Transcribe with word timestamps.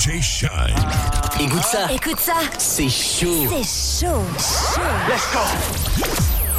DJ 0.00 0.22
Shine. 0.22 0.50
Écoute 1.38 1.62
ça. 1.62 1.92
Écoute 1.92 2.20
ça. 2.20 2.32
C'est 2.56 2.88
chaud. 2.88 3.46
C'est 3.50 4.06
chaud. 4.06 4.24
Chaud. 4.38 4.80
Let's 5.06 5.30
go. 5.30 5.40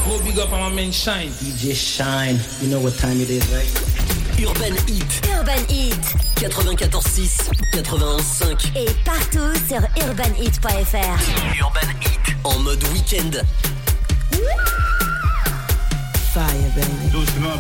Gros 0.05 0.19
big 0.19 0.37
up 0.37 0.53
à 0.53 0.69
my 0.69 0.75
man 0.75 0.93
Shine. 0.93 1.31
DJ 1.41 1.73
Shine. 1.73 2.39
You 2.61 2.69
know 2.69 2.79
what 2.79 2.91
time 2.99 3.19
it 3.19 3.31
is, 3.31 3.41
right? 3.51 3.65
Urban 4.39 4.75
Heat. 4.87 5.27
Urban 5.35 5.65
Heat. 5.69 6.15
94.6, 6.35 7.49
91.5. 7.73 8.77
Et 8.77 8.85
partout 9.03 9.55
sur 9.67 9.81
urbanheat.fr. 10.07 11.17
Urban 11.59 11.89
Heat. 11.99 12.35
En 12.43 12.59
mode 12.59 12.83
week-end. 12.93 13.41
Fire, 16.31 16.45
baby. 16.75 17.09
Doucement, 17.11 17.57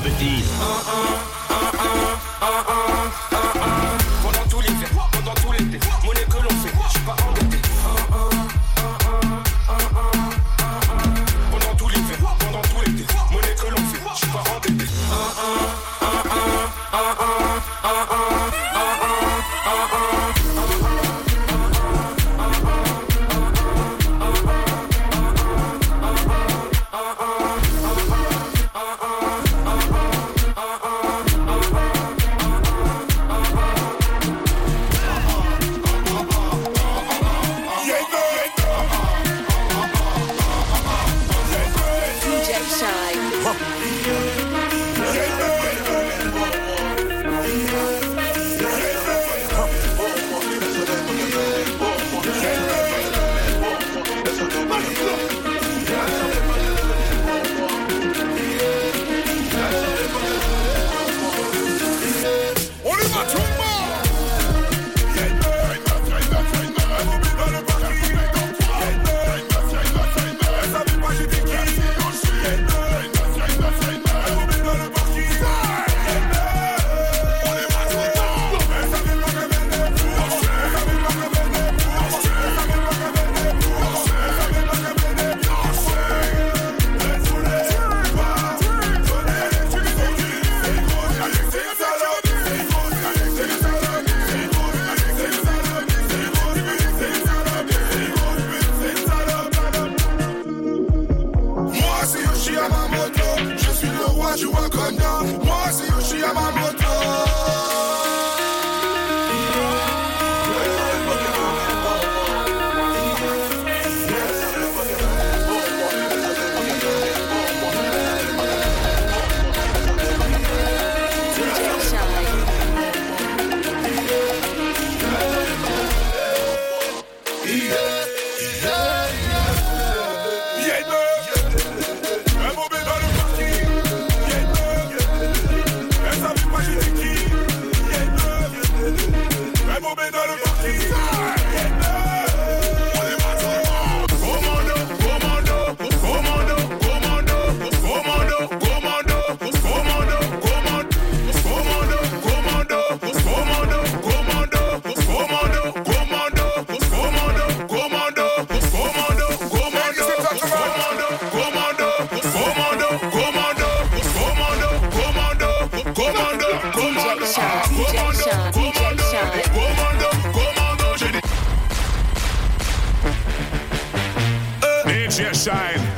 sign. 175.41 175.90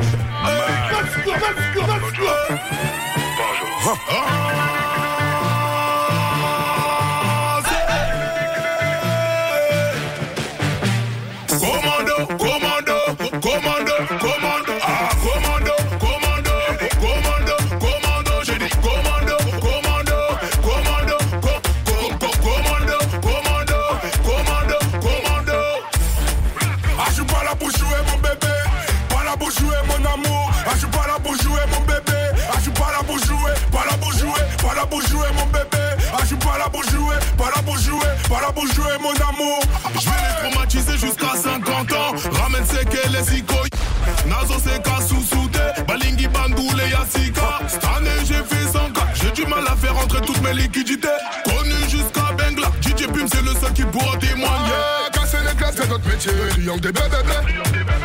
pour 53.94 54.18
témoigner. 54.18 54.84
Casser 55.14 55.38
les 55.48 55.56
classes, 55.56 55.76
c'est 55.78 55.88
notre 55.88 56.08
métier. 56.10 56.32
Triangle 56.50 56.82
des 56.82 56.92
bébés, 56.92 57.10
bébés. 57.10 57.60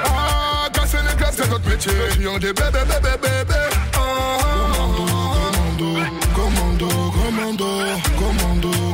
Ah, 0.04 0.68
casser 0.72 0.98
les 1.08 1.16
classes, 1.16 1.36
c'est 1.38 1.50
notre 1.50 1.68
métier. 1.68 1.92
Triangle 2.10 2.40
des 2.40 2.52
bébés, 2.52 2.84
bébés, 2.86 3.16
bébés. 3.22 3.70
Commando, 3.92 5.06
commando, 6.36 6.88
commando, 7.14 7.14
commando, 7.16 7.68
commando. 8.18 8.87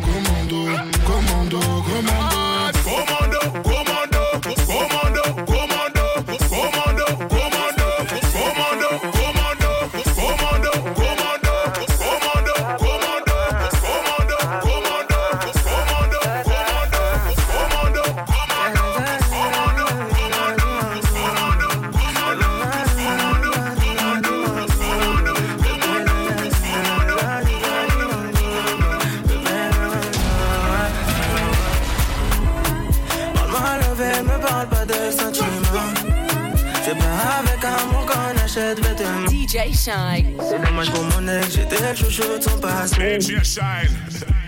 DJ 39.54 39.72
Shine. 39.72 40.36
C'est 40.40 40.58
dommage 40.66 40.90
pour 40.90 41.04
mon 41.04 41.28
ex, 41.28 41.54
j'étais 41.54 41.76
le 41.80 41.94
chouchou 41.94 42.22
de 42.36 42.42
son 42.42 42.58
passé. 42.58 43.20
DJ 43.20 43.40
Shine. 43.44 43.94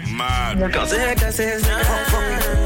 Mad. 0.09 0.73
Quand 0.73 0.85
c'est 0.85 1.15
cassé, 1.15 1.59
c'est 1.61 2.66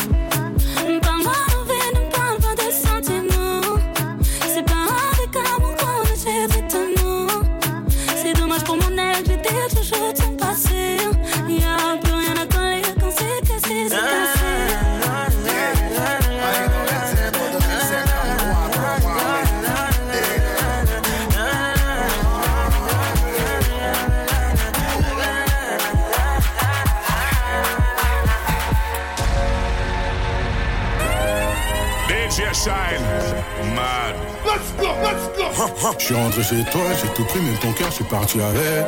Suis 36.11 36.21
rentré 36.21 36.43
chez 36.43 36.63
toi, 36.71 36.81
j'ai 37.01 37.07
tout 37.13 37.23
pris, 37.23 37.39
même 37.39 37.57
ton 37.59 37.71
cœur, 37.71 37.89
je 37.89 37.95
suis 37.95 38.03
parti 38.03 38.39
avec. 38.41 38.85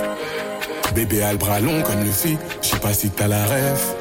Bébé 0.93 1.23
a 1.23 1.31
le 1.31 1.37
bras 1.37 1.59
long 1.59 1.81
comme 1.83 2.03
le 2.03 2.11
fit, 2.11 2.37
je 2.61 2.67
sais 2.67 2.79
pas 2.79 2.93
si 2.93 3.09
t'as 3.09 3.27
la 3.27 3.45
ref. 3.45 3.95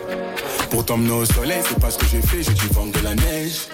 Pour 0.70 0.84
t'emmener 0.84 1.12
au 1.12 1.24
soleil, 1.24 1.60
c'est 1.66 1.78
pas 1.78 1.90
ce 1.90 1.98
que 1.98 2.06
j'ai 2.06 2.20
fait, 2.20 2.42
j'ai 2.42 2.52
dû 2.52 2.66
vendre 2.72 2.92
de 2.92 3.04
la 3.04 3.14
neige. 3.14 3.68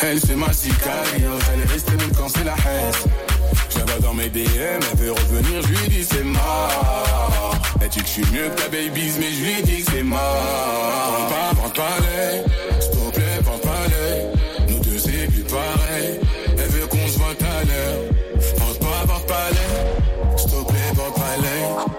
Elle 0.00 0.20
c'est 0.20 0.36
ma 0.36 0.52
sicario, 0.52 1.32
elle 1.52 1.60
est 1.62 1.72
restée 1.72 1.96
même 1.96 2.12
quand 2.16 2.28
c'est 2.28 2.44
la 2.44 2.52
haine. 2.52 2.92
Vois 3.86 3.98
dans 4.00 4.14
mes 4.14 4.28
DM, 4.28 4.44
elle 4.92 4.98
veut 4.98 5.12
revenir, 5.12 5.62
je 5.62 5.68
lui 5.68 5.88
dis 5.88 6.04
c'est 6.04 6.24
mort. 6.24 7.54
Elle 7.80 7.88
dit 7.88 8.00
que 8.00 8.06
je 8.06 8.10
suis 8.10 8.26
mieux 8.32 8.48
que 8.48 8.62
ta 8.62 8.68
babies, 8.68 9.12
mais 9.18 9.32
je 9.32 9.44
lui 9.44 9.62
dis 9.62 9.84
c'est 9.90 10.02
mort. 10.02 11.28
Pas, 11.28 11.70
pas 11.70 11.96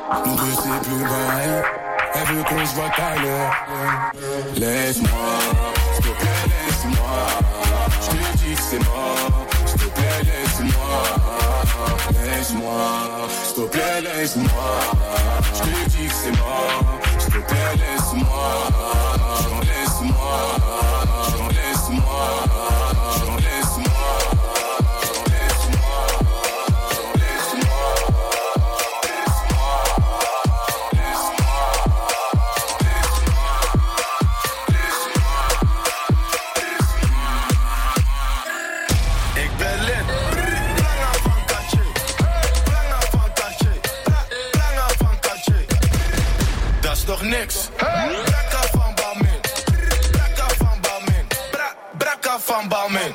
Nous 0.09 0.36
deux 0.36 0.54
c'est 0.54 0.89
plus 0.89 1.04
pareil, 1.04 1.50
elle 2.13 2.36
veut 2.36 2.44
qu'on 2.44 2.65
se 2.65 2.75
voit 2.75 2.86
à 2.86 3.15
l'heure. 3.21 3.51
Laisse-moi, 4.56 5.09
s'il 5.95 6.06
te 6.06 6.09
plaît, 6.09 6.45
laisse-moi. 6.48 7.18
Je 8.01 8.07
te 8.07 8.38
dis 8.38 8.56
que 8.56 8.62
c'est 8.62 8.80
mort, 8.80 9.48
s'il 9.65 9.80
te 9.80 9.86
plaît, 9.88 10.21
laisse-moi. 10.24 10.98
Laisse-moi, 12.24 12.81
s'il 13.44 13.56
te 13.56 13.69
plaît, 13.69 14.01
laisse-moi. 14.01 14.69
Je 15.54 15.59
te 15.59 15.89
dis 15.89 16.07
que 16.07 16.13
c'est 16.13 16.38
mort, 16.38 16.83
s'il 17.19 17.33
te 17.33 17.39
plaît, 17.39 17.75
laisse-moi. 17.75 18.48
Laisse-moi, 19.62 20.38
Toch 47.18 47.28
niks? 47.28 47.69
Brakka 47.78 48.62
van 48.72 48.94
Balmin. 48.96 49.40
Brakka 50.12 50.48
van 50.58 50.78
Balmin. 50.81 51.25
Bra 51.52 51.75
Brakka 51.98 52.40
van 52.40 52.68
Balmin. 52.68 53.14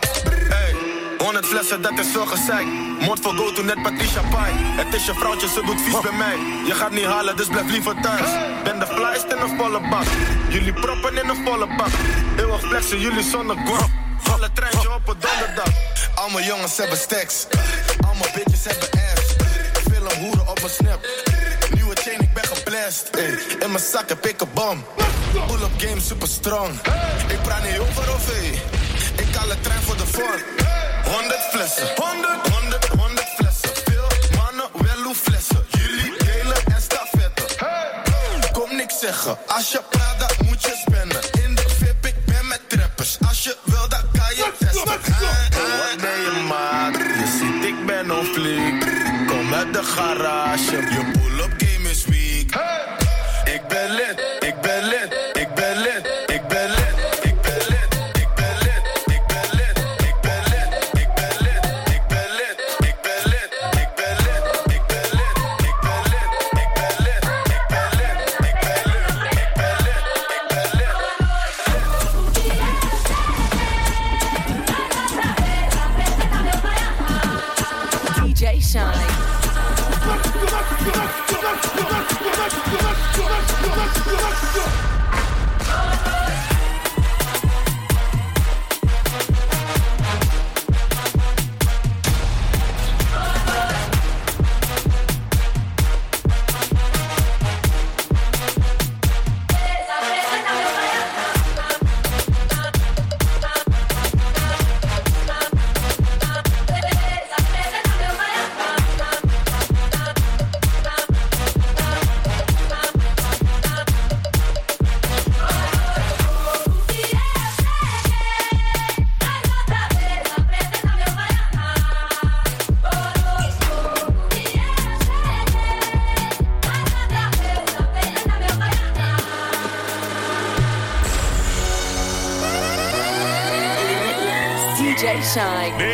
Hey, 0.49 0.75
100 1.19 1.47
flessen, 1.47 1.83
dat 1.83 1.99
is 1.99 2.07
veel 2.13 2.27
gezeik. 2.27 2.67
Mond 3.01 3.21
voor 3.21 3.33
go 3.33 3.53
to 3.53 3.63
net 3.63 3.83
Patricia 3.83 4.21
Pai. 4.31 4.53
Het 4.55 4.95
is 4.95 5.07
je 5.07 5.15
vrouwtje, 5.15 5.49
ze 5.49 5.63
doet 5.67 5.81
vies 5.81 6.01
bij 6.01 6.13
mij. 6.13 6.37
Je 6.67 6.75
gaat 6.75 6.91
niet 6.91 7.05
halen, 7.05 7.37
dus 7.37 7.47
blijf 7.47 7.71
liever 7.71 8.01
thuis. 8.01 8.31
Ben 8.65 8.79
de 8.79 8.87
flyest 8.87 9.33
in 9.33 9.39
een 9.39 9.57
volle 9.59 9.89
bak. 9.91 10.07
Jullie 10.49 10.73
proppen 10.73 11.17
in 11.23 11.29
een 11.29 11.45
volle 11.45 11.67
bak. 11.77 11.93
Eeuwig 12.39 12.61
flexen, 12.61 13.01
jullie 13.01 13.23
zonder 13.25 13.57
guap. 13.57 13.91
Alle 14.33 14.53
treintje 14.53 14.95
op 14.95 15.09
een 15.09 15.17
donderdag. 15.21 15.73
Al 16.15 16.31
mijn 16.31 16.47
jongens 16.47 16.77
hebben 16.77 16.99
stacks. 16.99 17.47
Al 18.07 18.15
mijn 18.15 18.31
bitches 18.35 18.65
hebben 18.65 18.89
ass. 18.91 19.35
Een 19.87 20.19
hoeren 20.21 20.49
op 20.49 20.61
mijn 20.61 20.73
snap. 20.73 21.01
Ik 22.05 22.33
ben 22.35 22.45
geblest. 22.45 23.11
In 23.59 23.71
mijn 23.71 23.85
zak 23.93 24.09
heb 24.09 24.27
ik 24.27 24.41
een 24.41 24.49
bom. 24.55 24.85
Pull-up 25.47 25.71
game 25.77 26.01
super 26.01 26.29
strong. 26.29 26.75
Ik 27.29 27.43
praat 27.43 27.63
niet 27.63 27.79
over 27.79 28.15
of 28.15 28.27
hey. 28.27 28.63
Ik 29.27 29.35
haal 29.35 29.49
de 29.49 29.61
trein 29.61 29.83
voor 29.83 29.97
de 29.97 30.07
vorm. 30.07 30.41
100 31.05 31.41
flessen. 31.51 31.87
100, 31.97 32.49
100, 32.49 32.87
100 32.87 33.29
flessen. 33.37 33.71
Veel 33.85 34.07
mannen, 34.37 34.67
wel 34.73 35.03
hoe 35.05 35.15
flessen. 35.15 35.65
Jullie 35.69 36.13
delen 36.19 36.57
en 36.65 36.83
stafetten. 36.83 37.47
Kom 38.53 38.77
niks 38.77 38.99
zeggen. 38.99 39.39
Als 39.47 39.73
je 39.73 39.81
praat, 39.91 40.19
dan 40.19 40.47
moet 40.47 40.63
je 40.63 40.85
spannen. 40.87 41.45
In 41.49 41.55
de 41.55 41.65
VIP, 41.79 42.07
ik 42.07 42.25
ben 42.25 42.47
met 42.49 42.61
trappers. 42.69 43.19
Als 43.29 43.45
je 43.45 43.57
wil, 43.65 43.89
dan 43.89 44.05
kan 44.13 44.37
je 44.37 44.53
testen. 44.59 44.85
Wat 44.85 45.01
ben 46.01 46.21
je 46.21 46.45
maat? 46.49 46.95
Je 46.95 47.39
ziet, 47.39 47.65
ik 47.65 47.87
ben 47.87 48.19
on 48.19 48.25
fleek. 48.25 48.81
Kom 49.27 49.55
uit 49.55 49.73
de 49.73 49.83
garage. 49.83 50.77
Je 50.77 51.22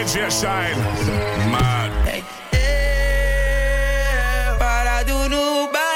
DJ 0.09 0.31
Shine. 0.31 0.79
man. 1.53 1.91
Hey, 2.07 2.23
hey, 2.53 4.57
para 4.59 5.05
do 5.05 5.29
no. 5.29 5.88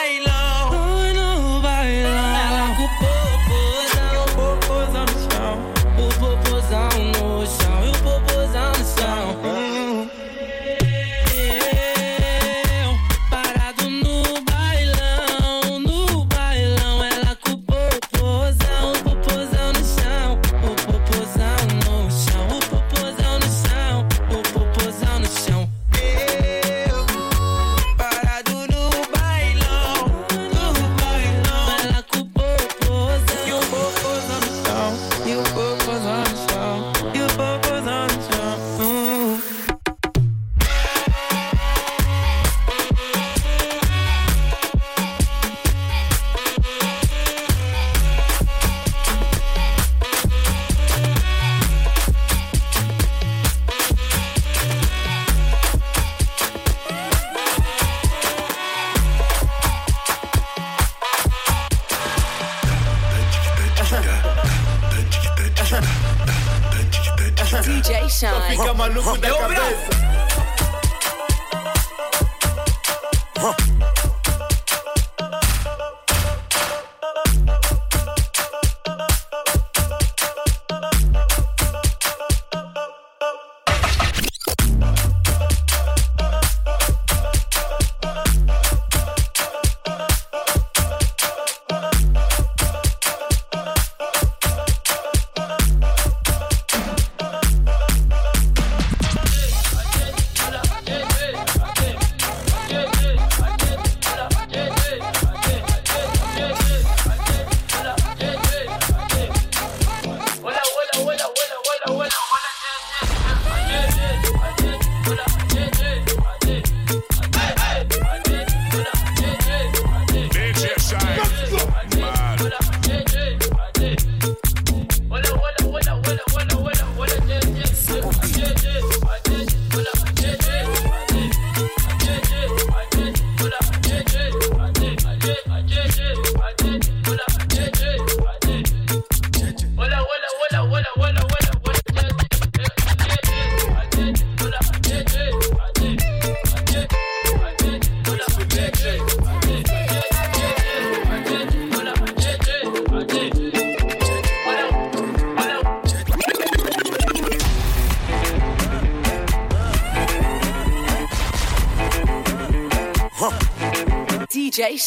DJ 67.61 68.09
Shine. 68.09 68.57
Fica 68.57 68.73
maluco 68.75 69.17
da 69.19 69.29
cabeça. 69.29 70.03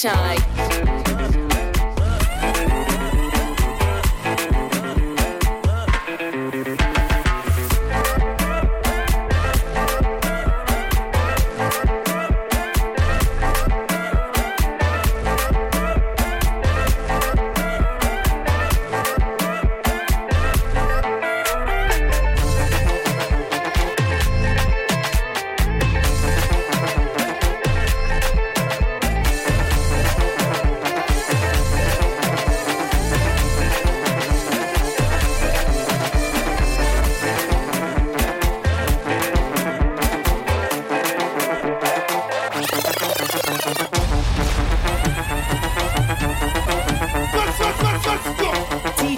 shine. 0.06 0.35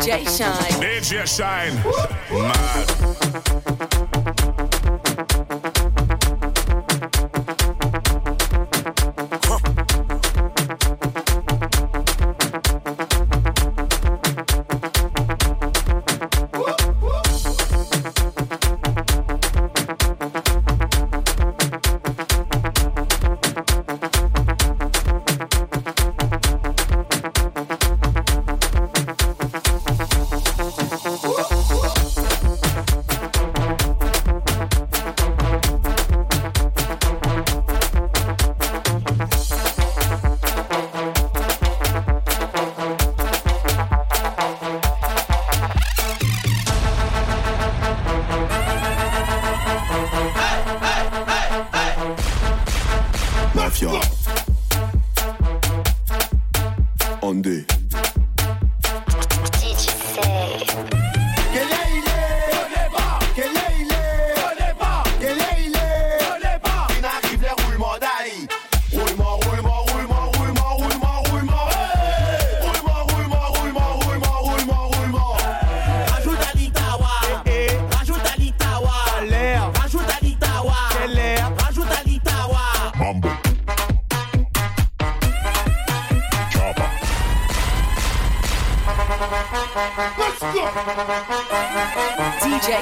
DJ 0.08 0.24
Shine. 0.38 0.80
DJ 0.80 1.28
Shine. 1.28 1.76
Mad. 2.32 3.77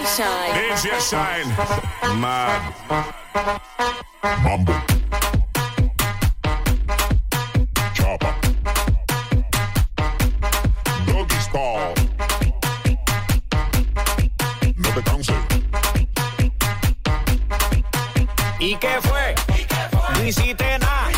Shine. 0.05 0.53
DJ 0.53 0.99
Shine. 1.01 1.49
No 14.77 14.89
te 14.93 15.01
canses. 15.01 15.35
¿Y 18.59 18.75
qué 18.75 18.99
fue? 19.01 19.33
No 20.13 20.23
hiciste 20.23 20.77
nada. 20.79 21.09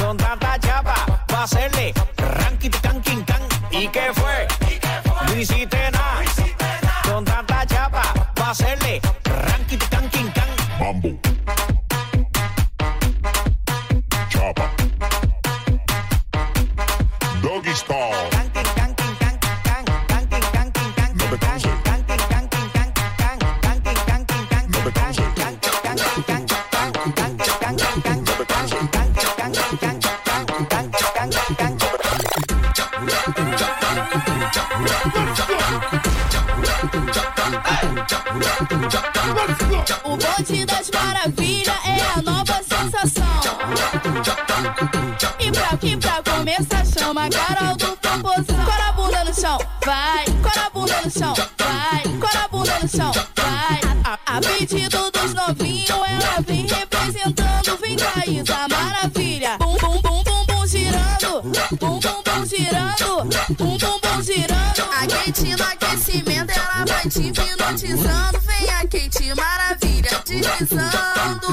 Con 0.00 0.16
tanta 0.16 0.58
chapa, 0.58 1.06
va 1.32 1.38
a 1.38 1.42
hacerle 1.44 1.94
ranking, 2.16 2.70
can. 2.70 3.00
¿Y 3.70 3.86
qué 3.86 4.10
fue? 4.12 4.48
No 5.28 5.40
Das 40.50 40.90
maravilhas 40.90 41.76
é 41.86 42.18
a 42.18 42.22
nova 42.22 42.60
sensação. 42.62 43.24
E 45.38 45.52
pra, 45.52 45.78
e 45.80 45.96
pra 45.96 46.22
começar, 46.24 46.84
chama 46.84 47.26
a 47.26 47.30
Carol 47.30 47.76
do 47.76 47.96
Popozão. 47.96 48.64
Cora 48.64 48.88
a 48.88 48.92
bunda 48.92 49.24
no 49.24 49.32
chão, 49.34 49.58
vai. 49.86 50.24
Cora 50.42 50.66
a 50.66 50.70
bunda 50.70 51.00
no 51.04 51.10
chão, 51.10 51.34
vai. 51.56 52.02
Cora 52.18 52.44
a 52.44 52.48
bunda 52.48 52.78
no 52.82 52.88
chão, 52.88 53.12
vai. 53.36 53.80
A, 54.04 54.18
a, 54.26 54.38
a 54.38 54.40
pedido 54.40 55.10
dos 55.12 55.34
novinhos, 55.34 55.88
ela 55.88 56.40
vem 56.44 56.66
representando. 56.66 57.78
Vem 57.80 57.96
cá, 57.96 58.22
Isa 58.26 58.68
Maravilha. 58.68 59.56
Bum, 59.58 59.76
bum, 59.78 60.02
bum, 60.02 60.22
bum, 60.24 60.46
bum, 60.46 60.66
girando. 60.66 61.42
Bum, 61.78 62.00
bum, 62.00 62.19
girando. 62.50 63.24
Bum, 63.56 63.78
bum, 63.78 64.00
bum, 64.00 64.22
girando. 64.22 64.82
A 64.90 65.06
Kate 65.06 65.56
no 65.56 65.64
aquecimento, 65.64 66.52
ela 66.52 66.84
vai 66.84 67.08
te 67.08 67.20
hipnotizando. 67.28 68.40
Vem 68.40 68.70
a 68.70 68.80
Kate 68.80 69.34
Maravilha, 69.34 70.22
deslizando. 70.26 71.50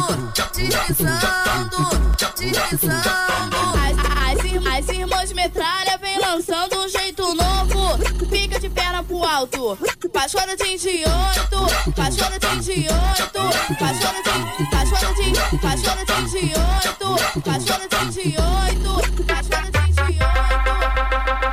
Deslizando, 0.55 1.89
deslizando. 2.35 3.57
As, 3.77 3.95
as, 4.17 4.89
as 4.89 4.95
irmãs 4.95 5.33
metralha 5.33 5.97
vem 5.99 6.19
lançando 6.19 6.79
um 6.79 6.89
jeito 6.89 7.35
novo. 7.35 7.97
Fica 8.29 8.59
de 8.59 8.69
perna 8.69 9.03
pro 9.03 9.23
alto. 9.23 9.77
Paixona 10.11 10.55
de 10.55 10.63
28, 10.63 11.11
paixona 11.95 12.39
de 12.39 12.47
28, 12.47 12.95
paixona 13.79 14.21
de, 14.23 14.65
paixona 14.71 15.13
de, 15.13 15.57
paixona 15.61 16.05
de 16.05 16.13
28, 16.13 16.97
paixona 17.43 17.87
de 17.87 17.95
28, 17.97 19.25
paixona 19.27 19.71
de 19.71 19.79
28. 19.79 20.86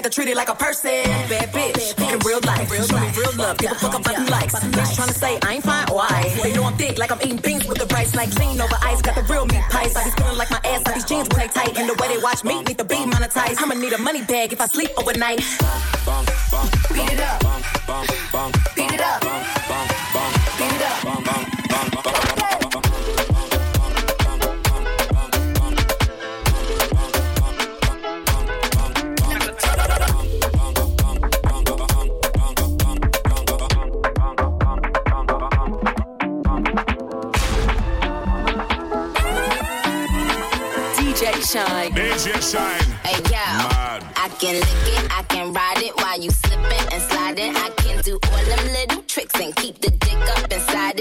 had 0.00 0.10
to 0.10 0.16
treat 0.16 0.30
it 0.30 0.36
like 0.36 0.48
a 0.48 0.54
person. 0.54 1.04
Bad 1.28 1.52
bitch, 1.52 1.92
in 2.00 2.18
real 2.20 2.40
life. 2.46 2.68
Show 2.88 2.98
me 2.98 3.08
real 3.18 3.36
love, 3.36 3.58
give 3.58 3.70
a 3.70 3.74
fuck 3.74 3.94
about 3.98 4.16
them 4.16 4.26
likes. 4.26 4.54
Bitch 4.54 4.96
trying 4.96 5.08
to 5.08 5.14
say 5.14 5.38
I 5.42 5.54
ain't 5.54 5.64
fine, 5.64 5.86
why? 5.88 6.32
They 6.42 6.54
know 6.54 6.64
I'm 6.64 6.76
thick, 6.76 6.96
like 6.98 7.12
I'm 7.12 7.20
eating 7.20 7.36
beans 7.36 7.66
with 7.66 7.78
the 7.78 7.86
rice. 7.94 8.14
Like 8.14 8.34
lean 8.38 8.60
over 8.60 8.78
ice, 8.80 9.02
got 9.02 9.14
the 9.14 9.22
real 9.30 9.44
meat 9.44 9.62
pies. 9.68 9.94
I 9.96 10.04
be 10.04 10.10
feeling 10.12 10.38
like 10.38 10.50
my 10.50 10.60
ass, 10.64 10.86
like 10.86 10.94
these 10.94 11.04
jeans 11.04 11.28
when 11.28 11.40
they 11.40 11.48
tight. 11.48 11.76
And 11.76 11.88
the 11.88 11.94
way 12.00 12.08
they 12.08 12.22
watch 12.22 12.44
me, 12.44 12.62
need 12.62 12.78
to 12.78 12.84
be 12.84 12.96
monetized. 12.96 13.60
I'ma 13.60 13.74
need 13.74 13.92
a 13.92 13.98
money 13.98 14.22
bag 14.22 14.54
if 14.54 14.60
I 14.60 14.66
sleep 14.66 14.90
overnight. 14.96 15.38
Beat 16.88 17.12
it 17.12 17.20
up. 17.20 17.40
Beat 18.74 18.92
it 18.92 19.00
up. 19.00 19.59
DJ 41.20 41.52
Shine. 41.52 41.92
DJ 41.92 42.40
Shine. 42.40 42.80
Hey 43.04 43.20
yo, 43.24 43.44
Mad. 43.68 44.02
I 44.16 44.30
can 44.40 44.54
lick 44.54 44.88
it, 44.88 45.04
I 45.12 45.22
can 45.24 45.52
ride 45.52 45.82
it 45.82 45.94
while 45.96 46.18
you 46.18 46.30
slipping 46.30 46.92
and 46.92 47.02
sliding. 47.02 47.54
I 47.56 47.68
can 47.76 48.00
do 48.02 48.18
all 48.32 48.44
them 48.46 48.72
little 48.72 49.02
tricks 49.02 49.38
and 49.38 49.54
keep 49.56 49.80
the 49.82 49.90
dick 49.90 50.16
up 50.16 50.50
inside 50.50 50.98